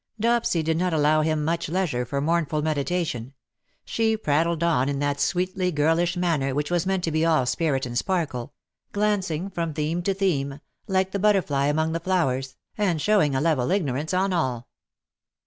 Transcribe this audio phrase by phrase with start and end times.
[0.19, 3.35] Dopsy did not allow him much leisure for mournful meditation.
[3.85, 7.85] She prattled on in that sweetly girlish manner which was meant to be all spirit
[7.85, 8.51] and sparkle—
[8.93, 13.69] glancing from theme to theme, like the butterfly among the flowers, and showing a level
[13.69, 14.67] ignorance on all.